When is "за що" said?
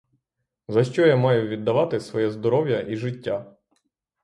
0.67-1.05